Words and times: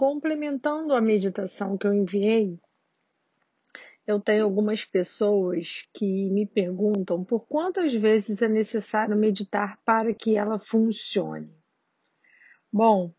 complementando 0.00 0.94
a 0.94 1.00
meditação 1.02 1.76
que 1.76 1.86
eu 1.86 1.92
enviei, 1.92 2.58
eu 4.06 4.18
tenho 4.18 4.44
algumas 4.44 4.82
pessoas 4.82 5.86
que 5.92 6.30
me 6.30 6.46
perguntam 6.46 7.22
por 7.22 7.46
quantas 7.46 7.92
vezes 7.92 8.40
é 8.40 8.48
necessário 8.48 9.14
meditar 9.14 9.78
para 9.84 10.14
que 10.14 10.38
ela 10.38 10.58
funcione. 10.58 11.54
Bom, 12.72 13.12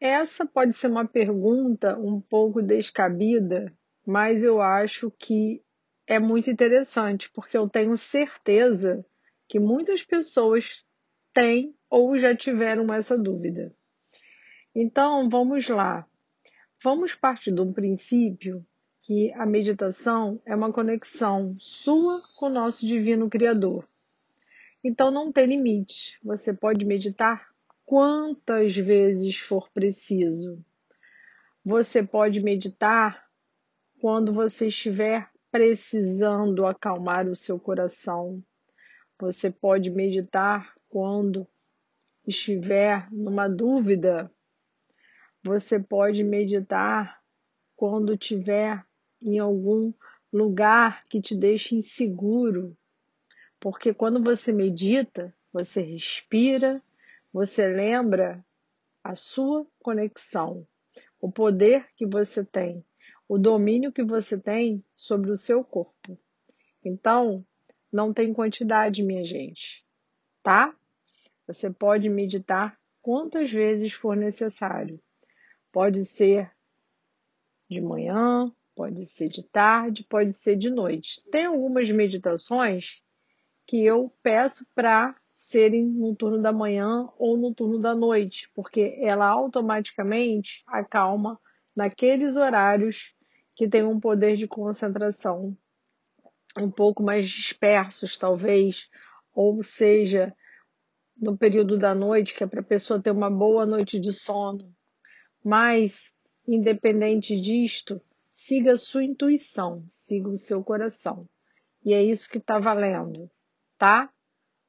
essa 0.00 0.46
pode 0.46 0.72
ser 0.72 0.86
uma 0.86 1.06
pergunta 1.06 1.98
um 1.98 2.22
pouco 2.22 2.62
descabida, 2.62 3.70
mas 4.06 4.42
eu 4.42 4.62
acho 4.62 5.10
que 5.10 5.62
é 6.06 6.18
muito 6.18 6.48
interessante, 6.48 7.30
porque 7.34 7.58
eu 7.58 7.68
tenho 7.68 7.94
certeza 7.98 9.04
que 9.46 9.60
muitas 9.60 10.02
pessoas 10.02 10.86
têm 11.34 11.76
ou 11.90 12.16
já 12.16 12.34
tiveram 12.34 12.94
essa 12.94 13.18
dúvida. 13.18 13.76
Então, 14.80 15.28
vamos 15.28 15.68
lá. 15.68 16.06
Vamos 16.80 17.12
partir 17.12 17.50
de 17.50 17.60
um 17.60 17.72
princípio 17.72 18.64
que 19.02 19.32
a 19.32 19.44
meditação 19.44 20.40
é 20.46 20.54
uma 20.54 20.72
conexão 20.72 21.56
sua 21.58 22.22
com 22.36 22.46
o 22.46 22.48
nosso 22.48 22.86
divino 22.86 23.28
Criador. 23.28 23.88
Então, 24.84 25.10
não 25.10 25.32
tem 25.32 25.46
limite. 25.46 26.16
Você 26.22 26.54
pode 26.54 26.84
meditar 26.84 27.48
quantas 27.84 28.76
vezes 28.76 29.40
for 29.40 29.68
preciso. 29.70 30.64
Você 31.64 32.00
pode 32.00 32.40
meditar 32.40 33.28
quando 34.00 34.32
você 34.32 34.68
estiver 34.68 35.28
precisando 35.50 36.64
acalmar 36.64 37.26
o 37.26 37.34
seu 37.34 37.58
coração. 37.58 38.40
Você 39.18 39.50
pode 39.50 39.90
meditar 39.90 40.72
quando 40.88 41.48
estiver 42.24 43.10
numa 43.10 43.48
dúvida. 43.48 44.32
Você 45.42 45.78
pode 45.78 46.24
meditar 46.24 47.20
quando 47.76 48.14
estiver 48.14 48.84
em 49.22 49.38
algum 49.38 49.92
lugar 50.32 51.04
que 51.04 51.20
te 51.20 51.34
deixe 51.34 51.74
inseguro. 51.74 52.76
Porque 53.60 53.92
quando 53.92 54.22
você 54.22 54.52
medita, 54.52 55.34
você 55.52 55.80
respira, 55.80 56.82
você 57.32 57.66
lembra 57.66 58.44
a 59.02 59.14
sua 59.14 59.66
conexão, 59.80 60.66
o 61.20 61.30
poder 61.30 61.88
que 61.94 62.06
você 62.06 62.44
tem 62.44 62.84
o 63.28 63.36
domínio 63.36 63.92
que 63.92 64.02
você 64.02 64.38
tem 64.38 64.82
sobre 64.96 65.30
o 65.30 65.36
seu 65.36 65.62
corpo. 65.62 66.18
Então, 66.82 67.44
não 67.92 68.12
tem 68.12 68.32
quantidade, 68.32 69.02
minha 69.02 69.22
gente, 69.22 69.84
tá? 70.42 70.74
Você 71.46 71.70
pode 71.70 72.08
meditar 72.08 72.78
quantas 73.02 73.52
vezes 73.52 73.92
for 73.92 74.16
necessário. 74.16 74.98
Pode 75.72 76.04
ser 76.06 76.50
de 77.68 77.80
manhã, 77.80 78.50
pode 78.74 79.04
ser 79.06 79.28
de 79.28 79.42
tarde, 79.42 80.04
pode 80.04 80.32
ser 80.32 80.56
de 80.56 80.70
noite. 80.70 81.22
Tem 81.30 81.46
algumas 81.46 81.90
meditações 81.90 83.02
que 83.66 83.84
eu 83.84 84.12
peço 84.22 84.66
para 84.74 85.14
serem 85.32 85.84
no 85.84 86.14
turno 86.14 86.40
da 86.40 86.52
manhã 86.52 87.08
ou 87.18 87.36
no 87.36 87.54
turno 87.54 87.78
da 87.78 87.94
noite, 87.94 88.50
porque 88.54 88.98
ela 89.00 89.28
automaticamente 89.28 90.62
acalma 90.66 91.40
naqueles 91.74 92.36
horários 92.36 93.14
que 93.54 93.68
têm 93.68 93.84
um 93.84 94.00
poder 94.00 94.36
de 94.36 94.46
concentração 94.46 95.56
um 96.56 96.70
pouco 96.70 97.02
mais 97.02 97.28
dispersos, 97.28 98.16
talvez, 98.16 98.88
ou 99.34 99.62
seja, 99.62 100.34
no 101.16 101.36
período 101.36 101.78
da 101.78 101.94
noite, 101.94 102.34
que 102.34 102.44
é 102.44 102.46
para 102.46 102.60
a 102.60 102.64
pessoa 102.64 103.00
ter 103.00 103.10
uma 103.10 103.30
boa 103.30 103.66
noite 103.66 103.98
de 103.98 104.12
sono. 104.12 104.74
Mas, 105.44 106.12
independente 106.46 107.40
disto, 107.40 108.00
siga 108.28 108.72
a 108.72 108.76
sua 108.76 109.04
intuição, 109.04 109.84
siga 109.88 110.28
o 110.28 110.36
seu 110.36 110.62
coração. 110.62 111.28
E 111.84 111.94
é 111.94 112.02
isso 112.02 112.28
que 112.28 112.38
está 112.38 112.58
valendo, 112.58 113.30
tá? 113.76 114.12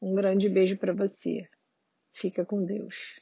Um 0.00 0.14
grande 0.14 0.48
beijo 0.48 0.76
para 0.76 0.92
você. 0.92 1.48
Fica 2.12 2.44
com 2.44 2.64
Deus. 2.64 3.20